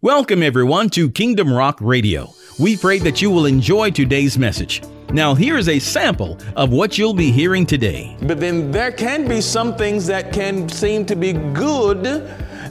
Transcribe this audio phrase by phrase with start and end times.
[0.00, 2.32] Welcome, everyone, to Kingdom Rock Radio.
[2.60, 4.80] We pray that you will enjoy today's message.
[5.10, 8.16] Now, here is a sample of what you'll be hearing today.
[8.22, 12.06] But then there can be some things that can seem to be good,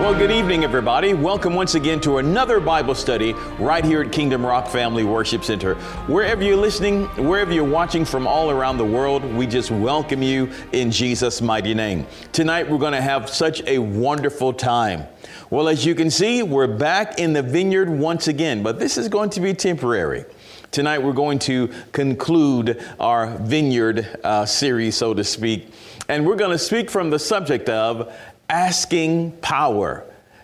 [0.04, 1.14] Well, good evening, everybody.
[1.14, 5.76] Welcome once again to another Bible study right here at Kingdom Rock Family Worship Center.
[6.08, 10.52] Wherever you're listening, wherever you're watching from all around the world, we just welcome you
[10.74, 12.06] in Jesus' mighty name.
[12.34, 15.08] Tonight, we're going to have such a wonderful time.
[15.50, 19.08] Well, as you can see, we're back in the vineyard once again, but this is
[19.08, 20.26] going to be temporary.
[20.72, 25.68] Tonight, we're going to conclude our vineyard uh, series, so to speak,
[26.10, 28.14] and we're going to speak from the subject of
[28.50, 30.04] asking power.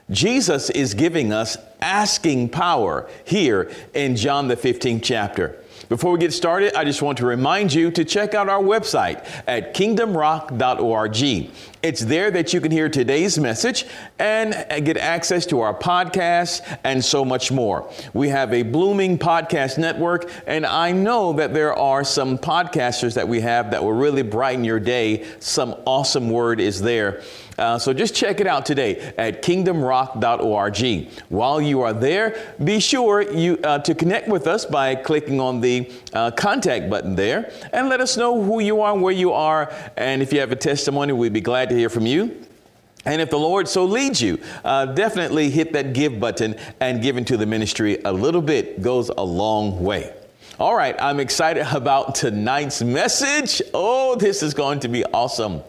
[0.09, 5.55] Jesus is giving us asking power here in John the 15th chapter.
[5.88, 9.25] Before we get started, I just want to remind you to check out our website
[9.47, 11.52] at kingdomrock.org.
[11.81, 13.86] It's there that you can hear today's message
[14.20, 14.53] and
[14.86, 17.92] get access to our podcasts and so much more.
[18.14, 23.27] We have a blooming podcast network, and I know that there are some podcasters that
[23.27, 25.25] we have that will really brighten your day.
[25.39, 27.23] Some awesome word is there.
[27.60, 31.10] Uh, so just check it out today at kingdomrock.org.
[31.30, 35.60] While you are there, be sure you uh, to connect with us by clicking on
[35.60, 39.34] the uh, contact button there and let us know who you are, and where you
[39.34, 42.46] are, and if you have a testimony, we'd be glad to hear from you.
[43.06, 47.18] And if the Lord so leads you, uh, definitely hit that give button and give
[47.18, 47.98] into the ministry.
[48.04, 50.14] A little bit goes a long way.
[50.60, 53.62] All right, I'm excited about tonight's message.
[53.74, 55.62] Oh, this is going to be awesome.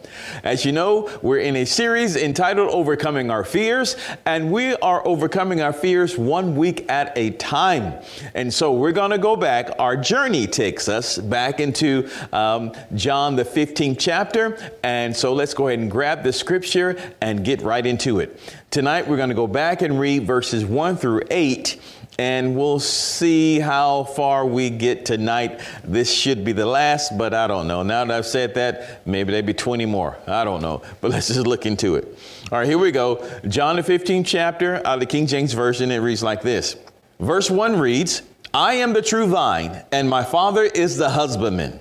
[0.43, 3.95] As you know, we're in a series entitled Overcoming Our Fears,
[4.27, 8.03] and we are overcoming our fears one week at a time.
[8.35, 9.71] And so we're going to go back.
[9.79, 14.59] Our journey takes us back into um, John, the 15th chapter.
[14.83, 18.41] And so let's go ahead and grab the scripture and get right into it.
[18.73, 21.79] Tonight, we're going to go back and read verses 1 through 8
[22.21, 25.59] and we'll see how far we get tonight.
[25.83, 27.83] This should be the last, but I don't know.
[27.83, 30.19] Now that I've said that, maybe there'll be 20 more.
[30.27, 32.19] I don't know, but let's just look into it.
[32.53, 33.27] All right, here we go.
[33.49, 36.77] John the 15th chapter of the King James Version, it reads like this.
[37.21, 38.21] Verse 1 reads,
[38.53, 41.81] I am the true vine, and my Father is the husbandman.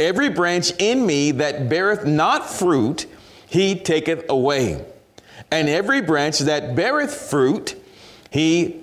[0.00, 3.06] Every branch in me that beareth not fruit,
[3.46, 4.84] he taketh away.
[5.52, 7.80] And every branch that beareth fruit,
[8.32, 8.82] he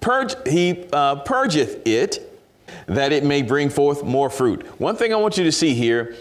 [0.00, 2.32] purge, he uh, purgeth it
[2.86, 4.64] that it may bring forth more fruit.
[4.80, 6.16] One thing I want you to see here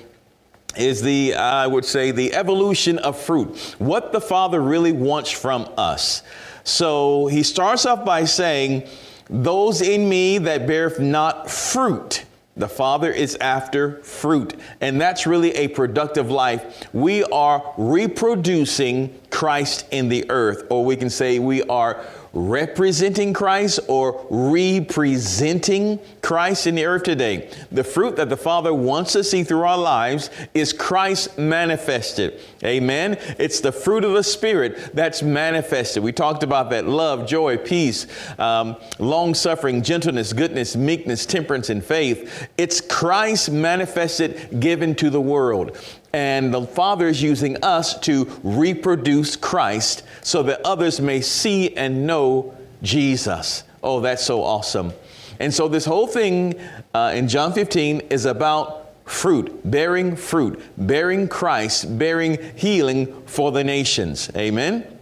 [0.76, 5.70] is the, I would say, the evolution of fruit, what the Father really wants from
[5.78, 6.24] us.
[6.64, 8.88] So he starts off by saying,
[9.30, 12.26] Those in me that beareth not fruit.
[12.58, 16.88] The Father is after fruit, and that's really a productive life.
[16.94, 23.80] We are reproducing Christ in the earth, or we can say we are representing Christ
[23.88, 27.50] or representing Christ in the earth today.
[27.72, 32.40] The fruit that the Father wants to see through our lives is Christ manifested.
[32.64, 33.18] Amen.
[33.40, 36.04] It's the fruit of the Spirit that's manifested.
[36.04, 38.06] We talked about that love, joy, peace,
[38.38, 42.50] um, long suffering, gentleness, goodness, meekness, temperance, and faith.
[42.58, 45.78] It's Christ manifested, given to the world.
[46.16, 52.08] And the Father is using us to reproduce Christ so that others may see and
[52.08, 53.64] know Jesus.
[53.84, 54.92] Oh, that's so awesome.
[55.40, 56.60] And so this whole thing
[56.96, 63.64] uh, in John 15 is about fruit, bearing fruit, bearing Christ, bearing healing for the
[63.64, 64.32] nations.
[64.36, 64.98] Amen.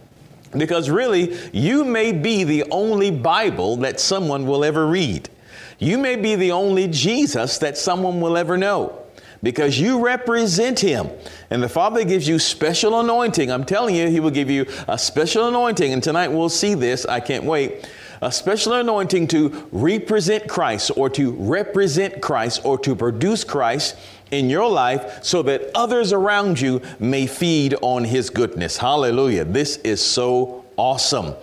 [0.52, 5.30] Because really, you may be the only Bible that someone will ever read.
[5.78, 9.03] You may be the only Jesus that someone will ever know
[9.44, 11.08] because you represent him.
[11.50, 13.52] And the Father gives you special anointing.
[13.52, 15.92] I'm telling you, he will give you a special anointing.
[15.92, 17.06] And tonight we'll see this.
[17.06, 17.88] I can't wait.
[18.22, 23.96] A special anointing to represent Christ or to represent Christ or to produce Christ
[24.30, 28.78] in your life so that others around you may feed on his goodness.
[28.78, 29.44] Hallelujah.
[29.44, 31.34] This is so awesome.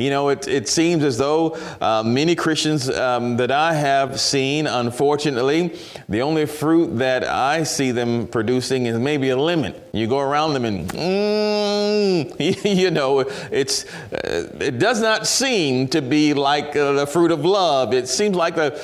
[0.00, 4.66] You know, it, it seems as though uh, many Christians um, that I have seen,
[4.66, 9.74] unfortunately, the only fruit that I see them producing is maybe a lemon.
[9.92, 16.00] You go around them and, mm, you know, it's, uh, it does not seem to
[16.00, 17.92] be like uh, the fruit of love.
[17.92, 18.78] It seems like a,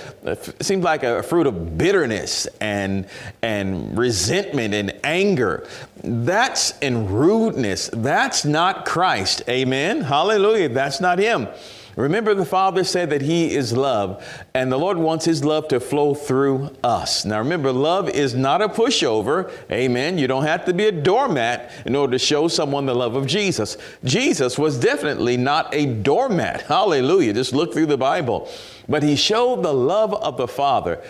[0.61, 3.07] seems like a fruit of bitterness and,
[3.43, 5.67] and resentment and anger.
[6.03, 7.89] That's in rudeness.
[7.93, 9.43] That's not Christ.
[9.49, 10.01] Amen.
[10.01, 10.69] Hallelujah.
[10.69, 11.49] That's not Him.
[11.97, 14.23] Remember, the Father said that He is love,
[14.53, 17.25] and the Lord wants His love to flow through us.
[17.25, 19.51] Now, remember, love is not a pushover.
[19.73, 20.19] Amen.
[20.19, 23.27] You don't have to be a doormat in order to show someone the love of
[23.27, 23.79] Jesus.
[24.05, 26.63] Jesus was definitely not a doormat.
[26.69, 27.33] Hallelujah.
[27.33, 28.47] Just look through the Bible.
[28.87, 31.03] But He showed the love of the Father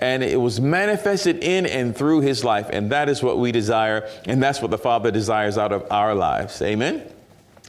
[0.00, 2.68] and it was manifested in and through his life.
[2.70, 6.12] And that is what we desire, and that's what the Father desires out of our
[6.12, 6.60] lives.
[6.60, 7.08] Amen.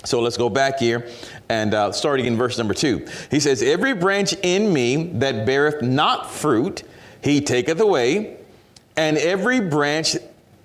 [0.04, 1.08] So let's go back here
[1.50, 3.08] and uh, starting in verse number two.
[3.32, 6.84] He says, Every branch in me that beareth not fruit,
[7.22, 8.38] he taketh away,
[8.98, 10.18] and every branch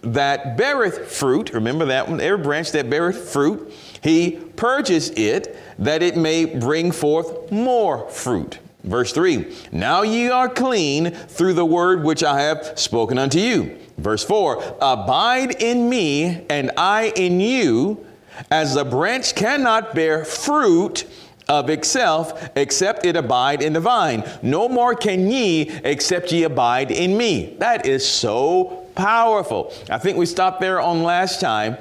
[0.03, 6.03] that beareth fruit, remember that one, every branch that beareth fruit, he purges it that
[6.03, 8.59] it may bring forth more fruit.
[8.85, 13.79] Verse 3 Now ye are clean through the word which I have spoken unto you.
[13.99, 18.05] Verse 4 Abide in me, and I in you,
[18.51, 21.05] as the branch cannot bear fruit
[21.49, 24.23] of itself except it abide in the vine.
[24.43, 27.57] No more can ye except ye abide in me.
[27.59, 29.73] That is so powerful.
[29.89, 31.79] I think we stopped there on last time.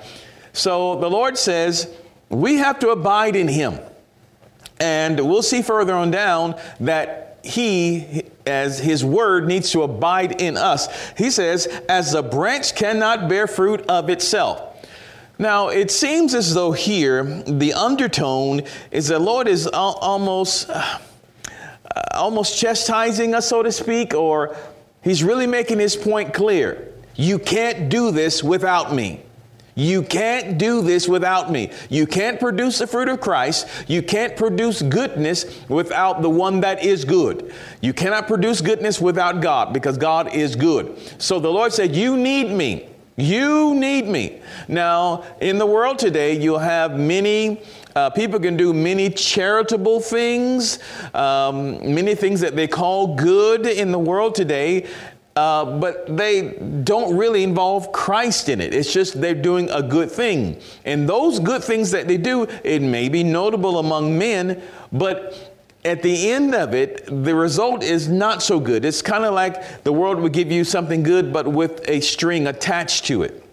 [0.53, 1.93] So the Lord says
[2.29, 3.79] we have to abide in him.
[4.79, 10.55] And we'll see further on down that he, as his word, needs to abide in
[10.57, 10.87] us.
[11.17, 14.66] He says, as the branch cannot bear fruit of itself.
[15.39, 20.97] Now, it seems as though here the undertone is that Lord is al- almost, uh,
[22.13, 24.55] almost chastising us, so to speak, or
[25.03, 26.91] he's really making his point clear.
[27.15, 29.21] You can't do this without me.
[29.77, 31.71] You can't do this without me.
[31.91, 33.67] You can't produce the fruit of Christ.
[33.87, 37.53] You can't produce goodness without the one that is good.
[37.79, 40.97] You cannot produce goodness without God because God is good.
[41.19, 42.89] So the Lord said, You need me.
[43.17, 44.39] You need me.
[44.67, 47.61] Now, in the world today, you'll have many
[47.95, 50.77] uh, people can do many charitable things,
[51.15, 54.85] um, many things that they call good in the world today.
[55.35, 58.71] Uh, but they don't really involve Christ in it.
[58.73, 60.59] It's just they're doing a good thing.
[60.85, 64.61] And those good things that they do, it may be notable among men,
[64.91, 68.83] but at the end of it, the result is not so good.
[68.83, 72.47] It's kind of like the world would give you something good, but with a string
[72.47, 73.43] attached to it,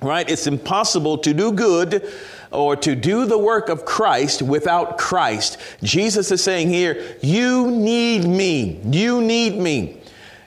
[0.00, 0.28] right?
[0.28, 2.10] It's impossible to do good
[2.50, 5.58] or to do the work of Christ without Christ.
[5.82, 8.80] Jesus is saying here, You need me.
[8.84, 10.00] You need me.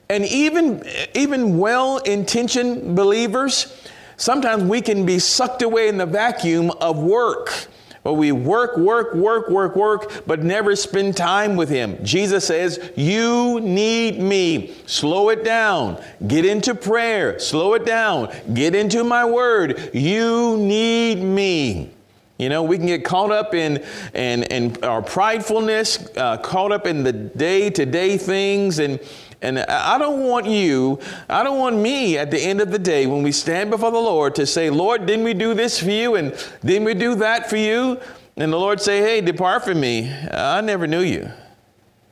[0.10, 0.84] And even,
[1.14, 3.78] even well intentioned believers,
[4.16, 7.68] sometimes we can be sucked away in the vacuum of work.
[8.08, 11.98] Where we work, work, work, work, work, but never spend time with Him.
[12.06, 14.74] Jesus says, You need me.
[14.86, 16.02] Slow it down.
[16.26, 17.38] Get into prayer.
[17.38, 18.34] Slow it down.
[18.54, 19.90] Get into my word.
[19.94, 21.97] You need me.
[22.38, 26.86] You know, we can get caught up in, in, in our pridefulness, uh, caught up
[26.86, 29.00] in the day to day things, and
[29.42, 31.00] and I don't want you,
[31.30, 34.00] I don't want me at the end of the day when we stand before the
[34.00, 36.16] Lord to say, Lord, didn't we do this for you?
[36.16, 36.34] And
[36.66, 38.00] didn't we do that for you?
[38.36, 40.12] And the Lord say, hey, depart from me.
[40.32, 41.32] I never knew you.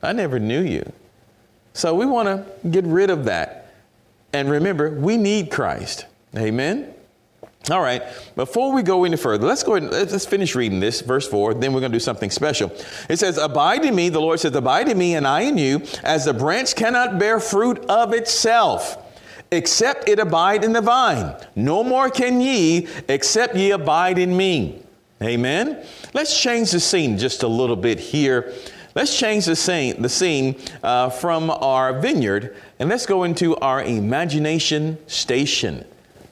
[0.04, 0.92] I never knew you.
[1.74, 3.74] So we want to get rid of that.
[4.32, 6.06] And remember, we need Christ.
[6.38, 6.95] Amen.
[7.72, 8.04] All right,
[8.36, 11.56] before we go any further, let's go ahead and let's finish reading this, verse 4,
[11.56, 12.72] then we're going to do something special.
[13.10, 15.82] It says, Abide in me, the Lord says, Abide in me, and I in you,
[16.04, 18.98] as the branch cannot bear fruit of itself,
[19.52, 21.36] except it abide in the vine.
[21.56, 24.84] No more can ye, except ye abide in me.
[25.24, 25.84] Amen.
[26.14, 28.54] Let's change the scene just a little bit here.
[28.94, 33.82] Let's change the scene, the scene uh, from our vineyard, and let's go into our
[33.84, 35.84] imagination station.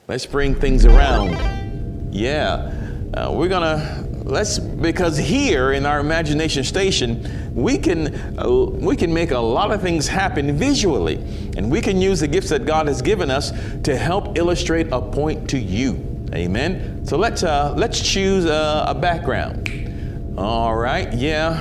[0.06, 2.12] Let's bring things around.
[2.12, 2.70] Yeah,
[3.14, 9.14] uh, we're gonna let's because here in our imagination station we can uh, we can
[9.14, 11.16] make a lot of things happen visually,
[11.56, 13.52] and we can use the gifts that God has given us
[13.84, 16.26] to help illustrate a point to you.
[16.34, 17.06] Amen.
[17.06, 20.34] So let's uh, let's choose a, a background.
[20.36, 21.10] All right.
[21.14, 21.54] Yeah.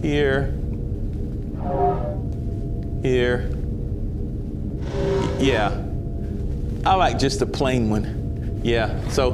[0.00, 0.54] Here.
[3.02, 3.50] Here.
[5.40, 5.83] Yeah.
[6.86, 8.60] I like just a plain one.
[8.62, 9.08] Yeah.
[9.08, 9.32] So,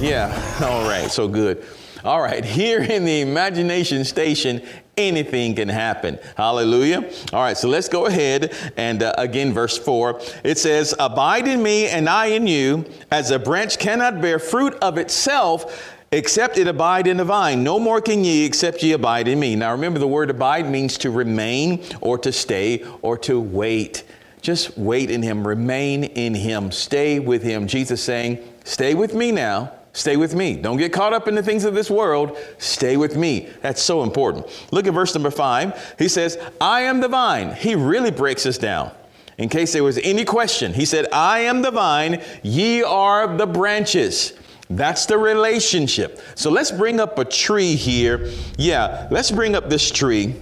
[0.00, 0.32] yeah.
[0.62, 1.10] All right.
[1.10, 1.64] So good.
[2.06, 4.62] All right, here in the imagination station,
[4.96, 6.20] anything can happen.
[6.36, 7.10] Hallelujah.
[7.32, 10.20] All right, so let's go ahead and uh, again, verse 4.
[10.44, 14.74] It says, Abide in me and I in you, as a branch cannot bear fruit
[14.74, 17.64] of itself except it abide in the vine.
[17.64, 19.56] No more can ye except ye abide in me.
[19.56, 24.04] Now remember, the word abide means to remain or to stay or to wait.
[24.46, 27.66] Just wait in him, remain in him, stay with him.
[27.66, 29.72] Jesus saying, Stay with me now.
[29.92, 30.54] Stay with me.
[30.54, 32.38] Don't get caught up in the things of this world.
[32.58, 33.48] Stay with me.
[33.60, 34.46] That's so important.
[34.70, 35.96] Look at verse number five.
[35.98, 37.56] He says, I am the vine.
[37.56, 38.92] He really breaks us down.
[39.36, 43.48] In case there was any question, he said, I am the vine, ye are the
[43.48, 44.32] branches.
[44.70, 46.20] That's the relationship.
[46.36, 48.30] So let's bring up a tree here.
[48.56, 50.36] Yeah, let's bring up this tree.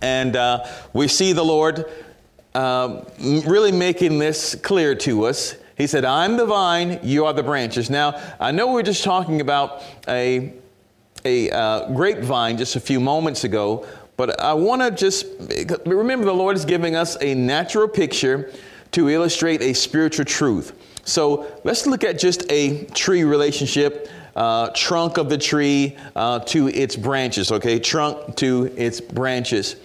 [0.00, 1.84] And uh, we see the Lord
[2.54, 5.56] uh, really making this clear to us.
[5.76, 7.88] He said, I'm the vine, you are the branches.
[7.88, 10.52] Now, I know we are just talking about a,
[11.24, 15.26] a uh, grapevine just a few moments ago, but I want to just
[15.86, 18.52] remember the Lord is giving us a natural picture
[18.92, 20.76] to illustrate a spiritual truth.
[21.04, 24.10] So let's look at just a tree relationship.
[24.36, 27.78] Uh, trunk of the tree uh, to its branches, okay?
[27.78, 29.76] Trunk to its branches.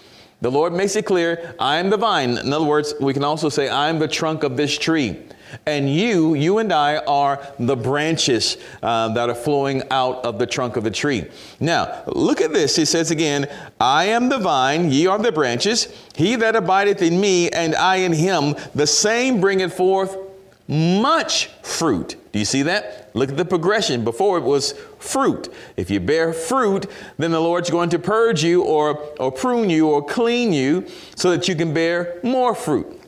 [0.42, 2.38] The Lord makes it clear, I am the vine.
[2.38, 5.20] In other words, we can also say, I am the trunk of this tree.
[5.66, 10.46] And you, you and I, are the branches uh, that are flowing out of the
[10.46, 11.26] trunk of the tree.
[11.60, 12.76] Now, look at this.
[12.76, 13.48] He says again,
[13.80, 15.88] I am the vine, ye are the branches.
[16.16, 20.18] He that abideth in me, and I in him, the same bringeth forth
[20.68, 22.16] much fruit.
[22.32, 23.12] Do you see that?
[23.14, 24.04] Look at the progression.
[24.04, 25.54] Before it was fruit.
[25.78, 29.88] If you bear fruit, then the Lord's going to purge you or, or prune you
[29.88, 33.02] or clean you so that you can bear more fruit.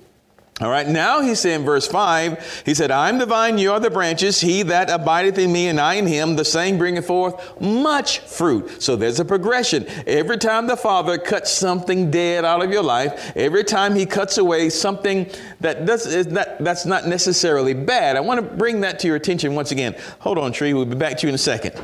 [0.59, 3.79] All right, now he said verse 5, he said, I am the vine, you are
[3.79, 4.41] the branches.
[4.41, 8.81] He that abideth in me and I in him, the same bringeth forth much fruit.
[8.81, 9.85] So there's a progression.
[10.07, 14.39] Every time the Father cuts something dead out of your life, every time he cuts
[14.39, 18.97] away something that does, is not, that's not necessarily bad, I want to bring that
[19.01, 19.95] to your attention once again.
[20.21, 21.79] Hold on, Tree, we'll be back to you in a second.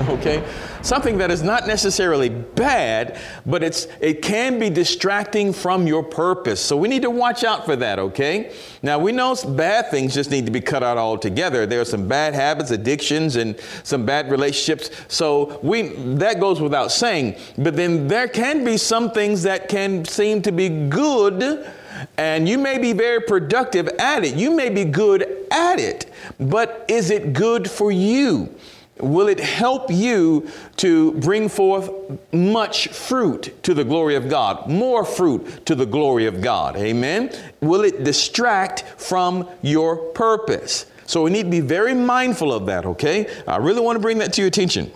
[0.10, 0.44] Okay?
[0.82, 6.60] something that is not necessarily bad, but it's, it can be distracting from your purpose.
[6.60, 8.52] So we need to watch out for that, okay?
[8.82, 11.66] Now we know bad things just need to be cut out altogether.
[11.66, 14.90] There are some bad habits, addictions, and some bad relationships.
[15.08, 15.82] So we,
[16.16, 17.36] that goes without saying.
[17.58, 21.70] But then there can be some things that can seem to be good
[22.16, 24.34] and you may be very productive at it.
[24.34, 28.54] You may be good at it, but is it good for you?
[29.00, 31.90] Will it help you to bring forth
[32.32, 34.68] much fruit to the glory of God?
[34.68, 36.76] More fruit to the glory of God.
[36.76, 37.30] Amen.
[37.60, 40.86] Will it distract from your purpose?
[41.06, 43.26] So we need to be very mindful of that, okay?
[43.46, 44.92] I really want to bring that to your attention.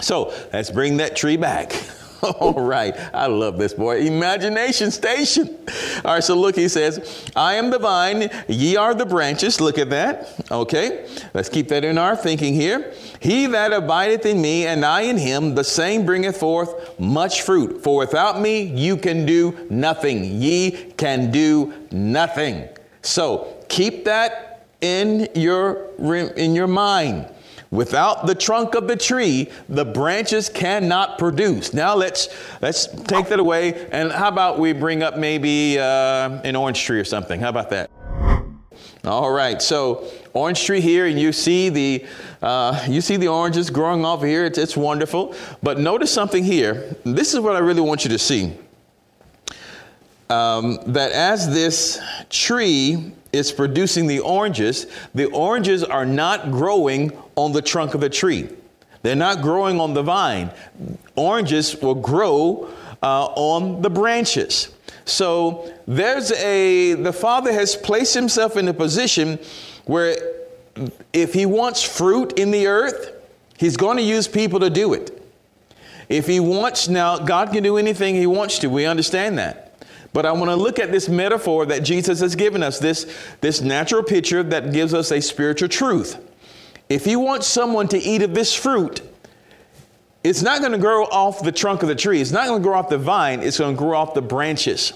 [0.00, 1.72] So let's bring that tree back.
[2.40, 2.96] All right.
[3.14, 4.00] I love this boy.
[4.00, 5.56] Imagination station.
[6.04, 6.24] All right.
[6.24, 9.60] So look, he says, I am the vine, ye are the branches.
[9.60, 10.34] Look at that.
[10.50, 11.08] Okay.
[11.34, 12.92] Let's keep that in our thinking here.
[13.20, 17.82] He that abideth in me and I in him, the same bringeth forth much fruit.
[17.82, 20.24] For without me, you can do nothing.
[20.24, 22.68] Ye can do nothing.
[23.02, 25.90] So keep that in your,
[26.36, 27.28] in your mind.
[27.70, 31.74] Without the trunk of the tree, the branches cannot produce.
[31.74, 32.28] Now let's
[32.62, 33.88] let's take that away.
[33.90, 37.40] And how about we bring up maybe uh, an orange tree or something?
[37.40, 37.90] How about that?
[39.04, 39.60] All right.
[39.60, 42.06] So orange tree here, and you see the
[42.42, 44.44] uh, you see the oranges growing off here.
[44.44, 45.34] It's, it's wonderful.
[45.62, 46.96] But notice something here.
[47.04, 48.56] This is what I really want you to see.
[50.30, 57.52] Um, that as this tree is producing the oranges, the oranges are not growing on
[57.52, 58.50] the trunk of the tree.
[59.02, 60.50] They're not growing on the vine.
[61.16, 62.68] Oranges will grow
[63.02, 64.68] uh, on the branches.
[65.04, 69.38] So there's a, the Father has placed himself in a position
[69.86, 70.16] where
[71.12, 73.12] if he wants fruit in the earth,
[73.56, 75.14] he's going to use people to do it.
[76.08, 78.68] If he wants, now, God can do anything he wants to.
[78.68, 79.67] We understand that.
[80.12, 83.60] But I want to look at this metaphor that Jesus has given us, this, this
[83.60, 86.18] natural picture that gives us a spiritual truth.
[86.88, 89.02] If you want someone to eat of this fruit,
[90.24, 92.20] it's not going to grow off the trunk of the tree.
[92.20, 93.40] It's not going to grow off the vine.
[93.40, 94.94] It's going to grow off the branches.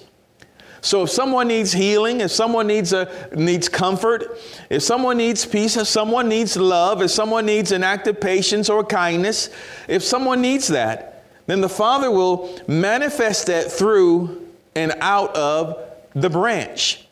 [0.81, 5.77] So if someone needs healing, if someone needs a needs comfort, if someone needs peace,
[5.77, 9.49] if someone needs love, if someone needs an act of patience or kindness,
[9.87, 14.42] if someone needs that, then the Father will manifest that through
[14.75, 15.79] and out of
[16.15, 17.07] the branch.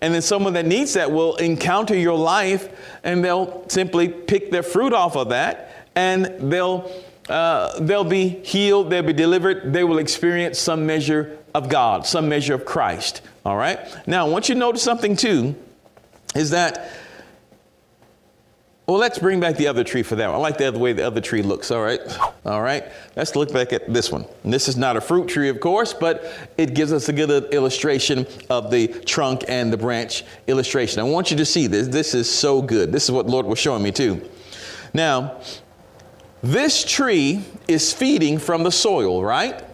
[0.00, 2.68] And then someone that needs that will encounter your life
[3.02, 6.90] and they'll simply pick their fruit off of that and they'll
[7.28, 12.28] uh, they'll be healed, they'll be delivered, they will experience some measure of God, some
[12.28, 13.20] measure of Christ.
[13.44, 13.80] All right.
[14.06, 15.56] Now, I want you to notice something too,
[16.36, 16.92] is that
[18.86, 20.30] well, let's bring back the other tree for that.
[20.30, 21.72] I like the other way the other tree looks.
[21.72, 22.00] All right.
[22.44, 22.84] All right.
[23.16, 24.24] Let's look back at this one.
[24.44, 26.24] And this is not a fruit tree, of course, but
[26.56, 31.00] it gives us a good illustration of the trunk and the branch illustration.
[31.00, 31.88] I want you to see this.
[31.88, 32.92] This is so good.
[32.92, 34.22] This is what Lord was showing me too.
[34.94, 35.40] Now,
[36.44, 39.64] this tree is feeding from the soil, right?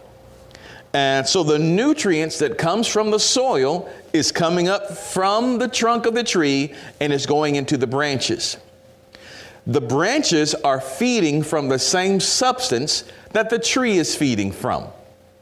[0.93, 6.07] And so the nutrients that comes from the soil is coming up from the trunk
[6.07, 8.57] of the tree and is going into the branches.
[9.65, 14.87] The branches are feeding from the same substance that the tree is feeding from,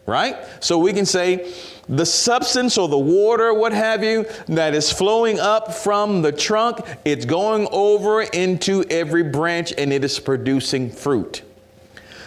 [0.06, 0.38] right?
[0.60, 1.52] So we can say
[1.90, 6.80] the substance or the water, what have you, that is flowing up from the trunk,
[7.04, 11.42] it's going over into every branch and it is producing fruit.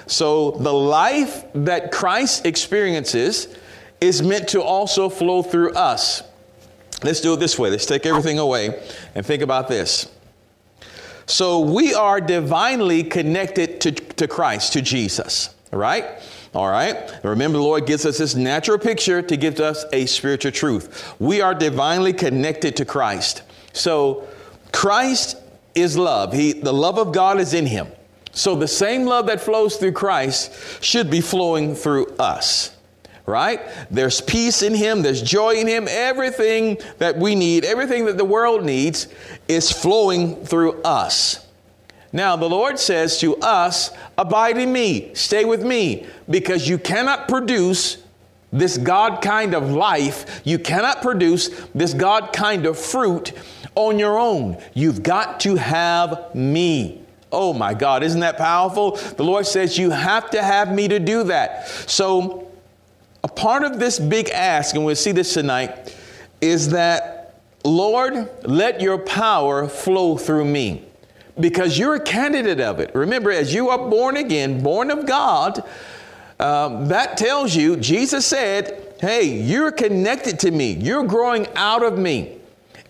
[0.06, 3.56] So the life that Christ experiences
[4.00, 6.22] is meant to also flow through us.
[7.02, 7.70] Let's do it this way.
[7.70, 8.82] Let's take everything away
[9.14, 10.10] and think about this.
[11.26, 16.04] So we are divinely connected to, to Christ, to Jesus, right?
[16.54, 17.12] All right.
[17.24, 21.14] Remember, the Lord gives us this natural picture to give us a spiritual truth.
[21.18, 23.42] We are divinely connected to Christ.
[23.72, 24.28] So
[24.72, 25.36] Christ
[25.74, 26.32] is love.
[26.32, 27.88] He, the love of God is in him.
[28.32, 32.73] So the same love that flows through Christ should be flowing through us
[33.26, 33.60] right?
[33.90, 35.86] There's peace in Him, there's joy in Him.
[35.88, 39.08] Everything that we need, everything that the world needs,
[39.48, 41.46] is flowing through us.
[42.12, 47.28] Now, the Lord says to us, Abide in me, stay with me, because you cannot
[47.28, 47.98] produce
[48.52, 53.32] this God kind of life, you cannot produce this God kind of fruit
[53.74, 54.62] on your own.
[54.74, 57.02] You've got to have me.
[57.32, 58.92] Oh my God, isn't that powerful?
[58.92, 61.66] The Lord says, You have to have me to do that.
[61.66, 62.43] So,
[63.24, 65.96] a part of this big ask, and we'll see this tonight,
[66.42, 70.84] is that, Lord, let your power flow through me
[71.40, 72.94] because you're a candidate of it.
[72.94, 75.64] Remember, as you are born again, born of God,
[76.38, 81.98] um, that tells you, Jesus said, Hey, you're connected to me, you're growing out of
[81.98, 82.38] me.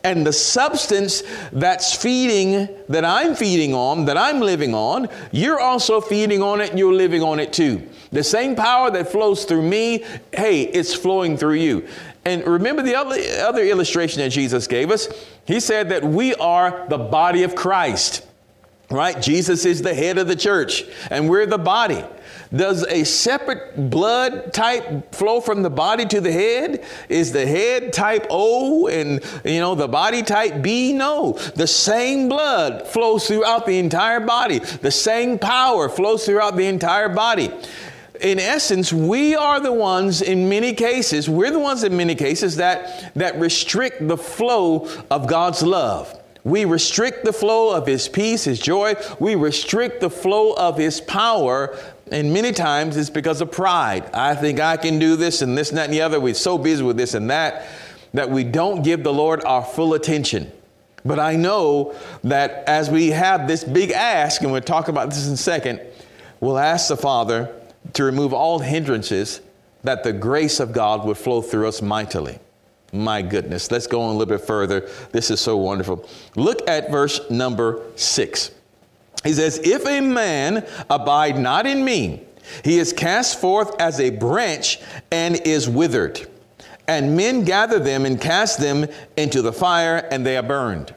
[0.03, 6.01] And the substance that's feeding, that I'm feeding on, that I'm living on, you're also
[6.01, 7.89] feeding on it, you're living on it too.
[8.15, 11.89] The same power that flows through me, hey, it's flowing through you.
[12.25, 15.09] And remember the other, other illustration that Jesus gave us?
[15.47, 18.25] He said that we are the body of Christ,
[18.89, 19.21] right?
[19.21, 22.05] Jesus is the head of the church, and we're the body.
[22.55, 26.85] Does a separate blood type flow from the body to the head?
[27.09, 30.93] Is the head type O and you know the body type B?
[30.93, 31.33] No.
[31.57, 34.61] The same blood flows throughout the entire body.
[34.61, 37.51] The same power flows throughout the entire body
[38.21, 42.57] in essence, we are the ones in many cases, we're the ones in many cases
[42.57, 46.21] that, that restrict the flow of God's love.
[46.45, 48.95] We restrict the flow of His peace, His joy.
[49.19, 51.79] We restrict the flow of His power.
[52.13, 54.15] And many times it's because of pride.
[54.15, 56.21] I think I can do this and this and that and the other.
[56.21, 57.67] We're so busy with this and that
[58.13, 60.53] that we don't give the Lord our full attention.
[61.05, 65.27] But I know that as we have this big ask, and we'll talk about this
[65.27, 65.81] in a second,
[66.41, 67.53] we'll ask the Father
[67.95, 69.41] to remove all hindrances
[69.83, 72.39] that the grace of God would flow through us mightily.
[72.93, 74.89] My goodness, let's go on a little bit further.
[75.11, 76.09] This is so wonderful.
[76.37, 78.53] Look at verse number six.
[79.25, 82.23] He says, If a man abide not in me,
[82.63, 84.79] he is cast forth as a branch
[85.11, 86.29] and is withered.
[86.87, 90.95] And men gather them and cast them into the fire, and they are burned.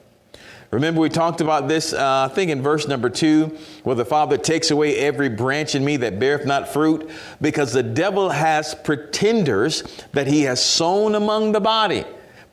[0.71, 4.37] Remember, we talked about this, uh, I think, in verse number two, where the Father
[4.37, 9.83] takes away every branch in me that beareth not fruit, because the devil has pretenders
[10.11, 12.03] that he has sown among the body.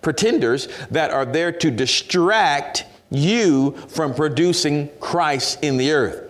[0.01, 6.21] Pretenders that are there to distract you from producing Christ in the earth.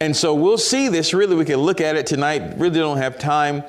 [0.00, 1.14] And so we'll see this.
[1.14, 2.58] Really, we can look at it tonight.
[2.58, 3.62] Really don't have time.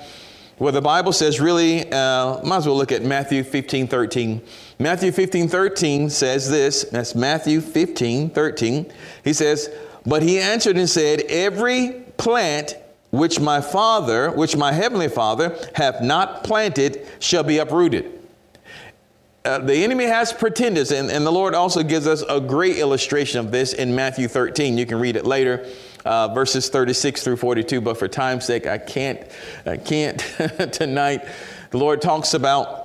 [0.58, 4.42] Where the Bible says, really, uh, might as well look at Matthew 15, 13.
[4.78, 6.84] Matthew 15, 13 says this.
[6.84, 8.92] That's Matthew 15, 13.
[9.24, 9.70] He says,
[10.06, 12.76] But he answered and said, Every plant
[13.12, 18.12] which my Father, which my heavenly Father hath not planted, shall be uprooted.
[19.46, 23.40] Uh, the enemy has pretenders, and, and the Lord also gives us a great illustration
[23.40, 24.78] of this in Matthew 13.
[24.78, 25.70] You can read it later.
[26.04, 29.24] Uh, verses 36 through 42, but for time's sake, I can't,
[29.66, 30.20] I can't
[30.72, 31.26] tonight.
[31.72, 32.85] The Lord talks about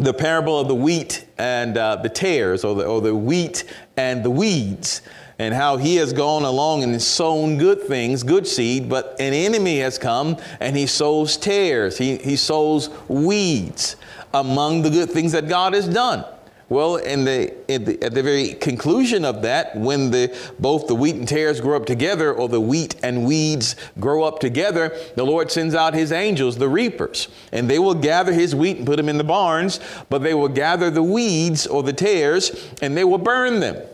[0.00, 3.64] the parable of the wheat and uh, the tares, or the, or the wheat
[3.96, 5.02] and the weeds.
[5.38, 9.78] and how he has gone along and sown good things, good seed, but an enemy
[9.78, 13.96] has come and he sows tares, he, he sows weeds
[14.34, 16.26] among the good things that God has done.
[16.70, 21.16] Well, in the, the, at the very conclusion of that, when the, both the wheat
[21.16, 25.50] and tares grow up together, or the wheat and weeds grow up together, the Lord
[25.50, 29.08] sends out his angels, the reapers, and they will gather his wheat and put them
[29.08, 29.80] in the barns,
[30.10, 33.84] but they will gather the weeds or the tares and they will burn them.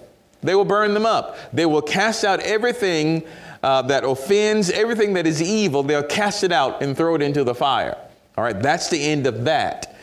[0.43, 1.39] They will burn them up.
[1.55, 3.23] They will cast out everything
[3.63, 7.43] uh, that offends, everything that is evil, they'll cast it out and throw it into
[7.43, 7.97] the fire.
[8.37, 9.96] All right, that's the end of that.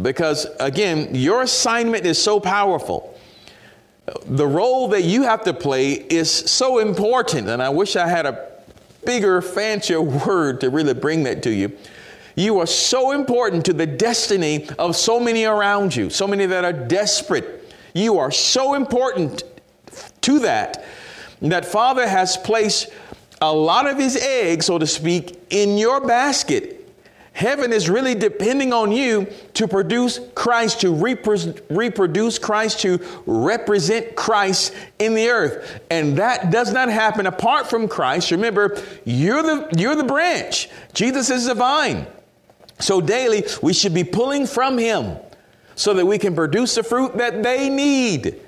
[0.00, 3.18] Because again, your assignment is so powerful.
[4.26, 8.26] The role that you have to play is so important, and I wish I had
[8.26, 8.50] a
[9.04, 11.76] bigger, fancier word to really bring that to you.
[12.36, 16.64] You are so important to the destiny of so many around you, so many that
[16.64, 17.74] are desperate.
[17.92, 19.42] You are so important
[20.22, 20.84] to that,
[21.42, 22.88] that Father has placed
[23.42, 26.79] a lot of his eggs, so to speak, in your basket
[27.32, 34.74] Heaven is really depending on you to produce Christ, to reproduce Christ, to represent Christ
[34.98, 35.80] in the earth.
[35.90, 38.30] And that does not happen apart from Christ.
[38.30, 42.06] Remember, you're the, you're the branch, Jesus is the vine.
[42.78, 45.16] So daily, we should be pulling from Him
[45.74, 48.40] so that we can produce the fruit that they need.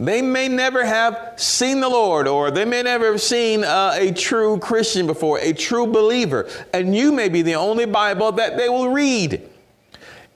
[0.00, 4.12] They may never have seen the Lord, or they may never have seen uh, a
[4.12, 8.70] true Christian before, a true believer, and you may be the only Bible that they
[8.70, 9.46] will read.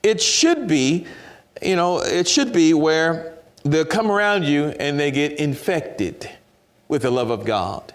[0.03, 1.07] It should be,
[1.63, 6.29] you know, it should be where they'll come around you and they get infected
[6.87, 7.91] with the love of God.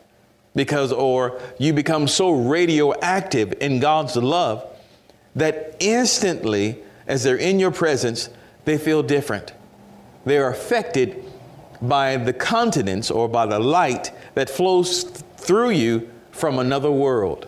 [0.56, 4.66] Because, or you become so radioactive in God's love
[5.36, 8.28] that instantly, as they're in your presence,
[8.64, 9.52] they feel different.
[10.24, 11.29] They are affected
[11.82, 17.46] by the continents or by the light that flows th- through you from another world.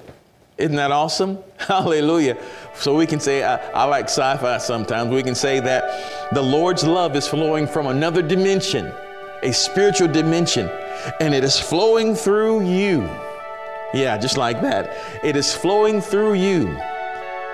[0.59, 1.38] Isn't that awesome?
[1.59, 2.38] Hallelujah.
[2.75, 6.42] So we can say, I, I like sci fi sometimes, we can say that the
[6.42, 8.92] Lord's love is flowing from another dimension,
[9.42, 10.68] a spiritual dimension,
[11.21, 13.03] and it is flowing through you.
[13.95, 14.97] Yeah, just like that.
[15.23, 16.68] It is flowing through you.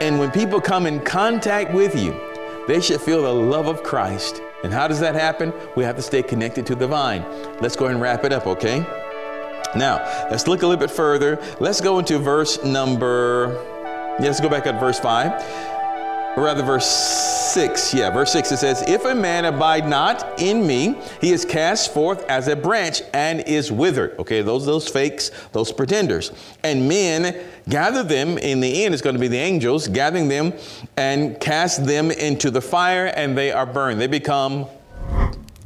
[0.00, 2.20] And when people come in contact with you,
[2.68, 5.52] they should feel the love of Christ and how does that happen?
[5.76, 7.24] We have to stay connected to the vine.
[7.60, 8.80] Let's go ahead and wrap it up, okay?
[9.76, 9.98] Now,
[10.30, 11.40] let's look a little bit further.
[11.60, 13.52] Let's go into verse number,
[14.18, 15.77] yeah, let's go back at verse 5
[16.38, 17.94] or rather verse 6.
[17.94, 21.92] Yeah, verse 6 it says, If a man abide not in me, he is cast
[21.92, 24.16] forth as a branch and is withered.
[24.20, 26.30] Okay, those those fakes, those pretenders.
[26.62, 30.52] And men gather them, in the end, it's going to be the angels, gathering them
[30.96, 34.00] and cast them into the fire, and they are burned.
[34.00, 34.66] They become,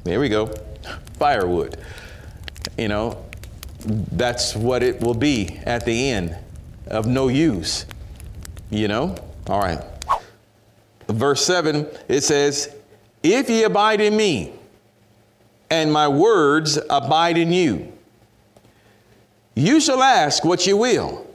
[0.05, 0.47] there we go,
[1.19, 1.79] firewood.
[2.79, 3.23] You know,
[3.85, 6.35] that's what it will be at the end
[6.87, 7.85] of no use.
[8.71, 9.17] You know?
[9.49, 9.91] All right
[11.12, 12.75] verse 7, it says,
[13.22, 14.53] If ye abide in me,
[15.70, 17.92] and my words abide in you,
[19.55, 21.27] you shall ask what you will,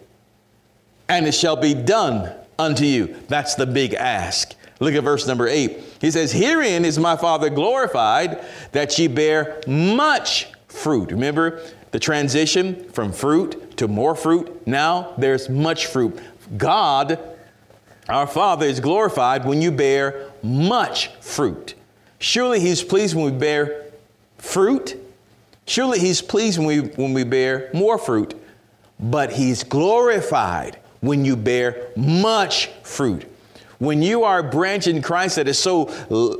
[1.10, 3.16] and it shall be done unto you.
[3.28, 4.54] That's the big ask.
[4.80, 5.80] Look at verse number 8.
[6.02, 11.12] He says, Herein is my Father glorified, that ye bear much fruit.
[11.12, 11.62] Remember
[11.92, 14.68] the transition from fruit to more fruit?
[14.68, 16.20] Now there's much fruit.
[16.58, 17.37] God
[18.10, 21.76] our Father is glorified when you bear much fruit.
[22.20, 23.86] Surely He's pleased when we bear
[24.38, 24.96] fruit.
[25.66, 28.34] Surely He's pleased when we, when we bear more fruit.
[29.00, 33.26] But He's glorified when you bear much fruit.
[33.80, 35.88] When you are a branch in Christ that is so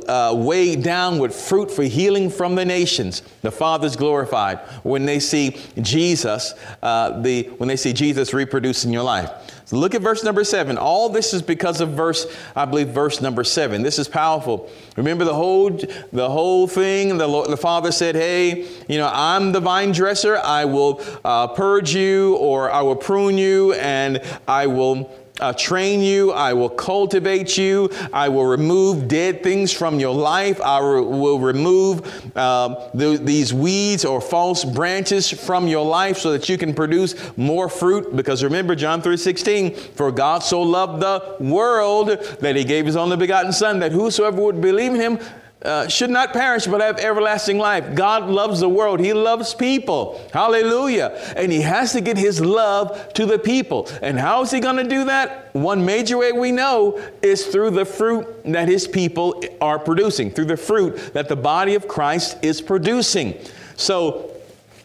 [0.08, 4.58] uh, weighed down with fruit for healing from the nations, the Father's glorified.
[4.82, 9.30] When they see Jesus, uh, the, when they see Jesus reproduce in your life.
[9.68, 10.78] So look at verse number seven.
[10.78, 12.26] All this is because of verse,
[12.56, 13.82] I believe, verse number seven.
[13.82, 14.70] This is powerful.
[14.96, 15.68] Remember the whole,
[16.10, 17.18] the whole thing.
[17.18, 20.38] The, the Father said, "Hey, you know, I'm the vine dresser.
[20.38, 26.00] I will uh, purge you, or I will prune you, and I will." Uh, train
[26.00, 26.32] you.
[26.32, 27.90] I will cultivate you.
[28.12, 30.60] I will remove dead things from your life.
[30.60, 36.32] I re- will remove uh, the, these weeds or false branches from your life so
[36.32, 38.14] that you can produce more fruit.
[38.14, 42.08] Because remember John 3:16, for God so loved the world
[42.40, 45.18] that he gave his only begotten son that whosoever would believe in him
[45.62, 47.94] uh, should not perish but have everlasting life.
[47.94, 49.00] God loves the world.
[49.00, 50.20] He loves people.
[50.32, 51.08] Hallelujah.
[51.36, 53.88] And He has to get His love to the people.
[54.00, 55.54] And how is He going to do that?
[55.54, 60.46] One major way we know is through the fruit that His people are producing, through
[60.46, 63.34] the fruit that the body of Christ is producing.
[63.76, 64.34] So,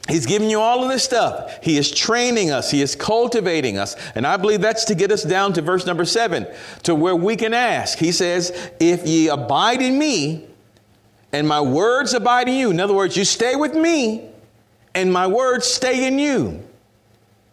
[0.09, 1.63] He's giving you all of this stuff.
[1.63, 2.69] He is training us.
[2.69, 3.95] He is cultivating us.
[4.15, 6.45] And I believe that's to get us down to verse number seven,
[6.83, 7.97] to where we can ask.
[7.97, 10.45] He says, If ye abide in me,
[11.33, 12.69] and my words abide in you.
[12.69, 14.29] In other words, you stay with me,
[14.95, 16.63] and my words stay in you.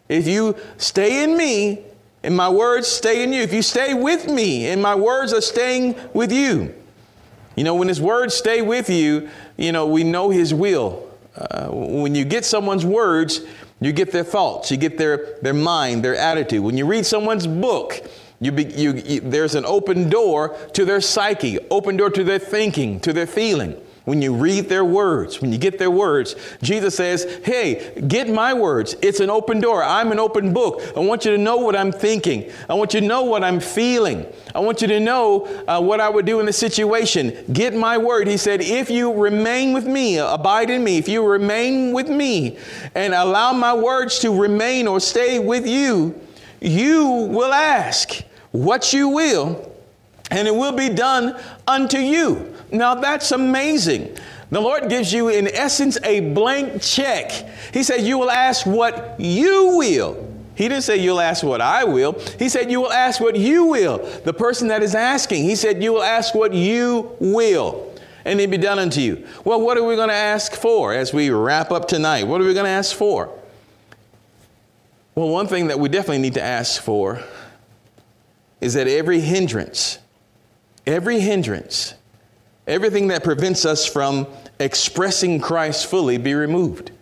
[0.08, 1.80] If you stay in me,
[2.22, 3.40] and my words stay in you.
[3.40, 6.74] If you stay with me, and my words are staying with you.
[7.56, 11.08] You know, when his words stay with you, you know, we know his will.
[11.34, 13.40] Uh, when you get someone's words,
[13.80, 16.62] you get their thoughts, you get their, their mind, their attitude.
[16.62, 18.02] When you read someone's book,
[18.40, 22.38] you be, you, you, there's an open door to their psyche, open door to their
[22.38, 26.96] thinking, to their feeling when you read their words, when you get their words, Jesus
[26.96, 28.96] says, Hey, get my words.
[29.02, 29.84] It's an open door.
[29.84, 30.82] I'm an open book.
[30.96, 32.50] I want you to know what I'm thinking.
[32.68, 34.26] I want you to know what I'm feeling.
[34.54, 37.44] I want you to know uh, what I would do in the situation.
[37.52, 38.26] Get my word.
[38.26, 42.58] He said, If you remain with me, abide in me, if you remain with me
[42.94, 46.18] and allow my words to remain or stay with you,
[46.60, 49.72] you will ask what you will,
[50.30, 52.54] and it will be done unto you.
[52.72, 54.16] Now that's amazing.
[54.50, 57.30] The Lord gives you, in essence, a blank check.
[57.72, 60.30] He says, You will ask what you will.
[60.60, 62.20] He didn't say you'll ask what I will.
[62.38, 63.96] He said you will ask what you will.
[64.24, 67.94] The person that is asking, he said you will ask what you will,
[68.26, 69.26] and it be done unto you.
[69.42, 72.24] Well, what are we going to ask for as we wrap up tonight?
[72.24, 73.34] What are we going to ask for?
[75.14, 77.22] Well, one thing that we definitely need to ask for
[78.60, 79.98] is that every hindrance,
[80.86, 81.94] every hindrance
[82.70, 84.28] Everything that prevents us from
[84.60, 86.92] expressing Christ fully be removed.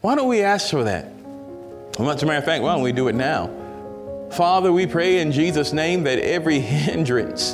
[0.00, 1.12] Why don't we ask for that?
[1.98, 3.50] Well, as a matter of fact, why don't we do it now?
[4.32, 7.52] Father, we pray in Jesus' name that every hindrance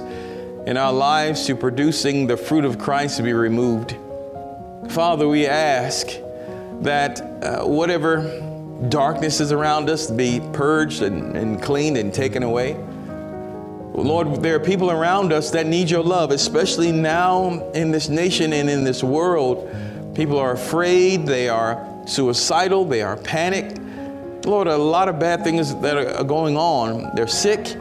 [0.66, 3.96] in our lives to producing the fruit of Christ be removed.
[4.90, 6.06] Father, we ask
[6.82, 12.74] that uh, whatever darkness is around us be purged and, and cleaned and taken away.
[13.94, 18.52] Lord, there are people around us that need your love, especially now in this nation
[18.54, 19.70] and in this world.
[20.14, 23.78] People are afraid, they are suicidal, they are panicked.
[24.46, 27.14] Lord, a lot of bad things that are going on.
[27.14, 27.76] They're sick.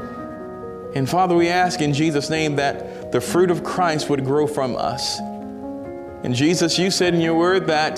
[0.95, 4.75] And Father, we ask in Jesus' name that the fruit of Christ would grow from
[4.75, 5.19] us.
[5.19, 7.97] And Jesus, you said in your word that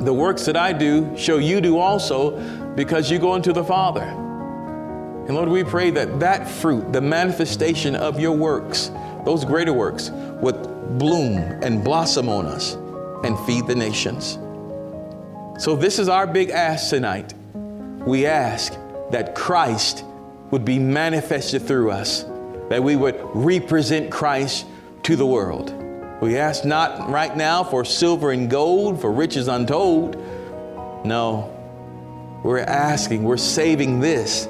[0.00, 2.38] the works that I do show you do also
[2.74, 4.25] because you go into the Father.
[5.26, 8.92] And Lord, we pray that that fruit, the manifestation of your works,
[9.24, 10.10] those greater works,
[10.40, 12.74] would bloom and blossom on us
[13.24, 14.38] and feed the nations.
[15.58, 17.34] So, this is our big ask tonight.
[18.06, 18.74] We ask
[19.10, 20.04] that Christ
[20.52, 22.24] would be manifested through us,
[22.68, 24.64] that we would represent Christ
[25.04, 25.74] to the world.
[26.20, 30.16] We ask not right now for silver and gold, for riches untold.
[31.04, 31.52] No,
[32.44, 34.46] we're asking, we're saving this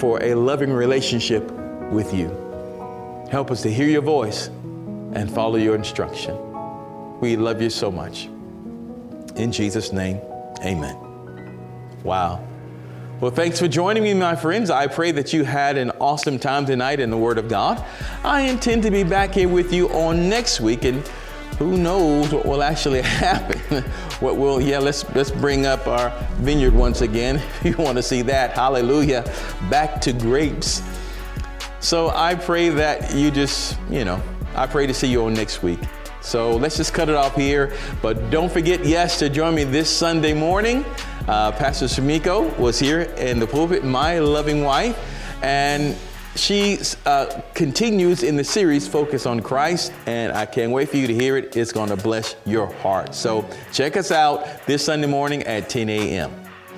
[0.00, 1.48] for a loving relationship
[1.92, 2.28] with you.
[3.30, 4.46] Help us to hear your voice
[5.12, 6.34] and follow your instruction.
[7.20, 8.24] We love you so much.
[9.36, 10.16] In Jesus' name,
[10.64, 10.96] amen.
[12.02, 12.42] Wow.
[13.20, 14.70] Well, thanks for joining me, my friends.
[14.70, 17.84] I pray that you had an awesome time tonight in the Word of God.
[18.24, 21.04] I intend to be back here with you on next week, and
[21.58, 23.82] who knows what will actually happen.
[24.20, 27.36] what will, yeah, let's, let's bring up our vineyard once again.
[27.60, 29.30] If you want to see that, hallelujah,
[29.68, 30.82] back to grapes.
[31.80, 34.22] So I pray that you just, you know,
[34.54, 35.80] I pray to see you all next week.
[36.20, 37.72] So let's just cut it off here.
[38.02, 40.84] But don't forget, yes, to join me this Sunday morning.
[41.26, 44.98] Uh, Pastor Sumiko was here in the pulpit, my loving wife.
[45.42, 45.96] And
[46.36, 51.06] she uh, continues in the series Focus on Christ, and I can't wait for you
[51.06, 51.56] to hear it.
[51.56, 53.14] It's going to bless your heart.
[53.14, 56.32] So check us out this Sunday morning at 10 a.m.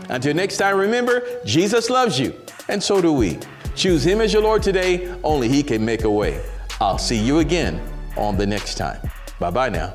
[0.08, 2.34] Until next time, remember, Jesus loves you,
[2.68, 3.38] and so do we.
[3.74, 6.44] Choose Him as your Lord today, only He can make a way.
[6.80, 7.80] I'll see you again
[8.16, 9.00] on the next time.
[9.38, 9.94] Bye bye now.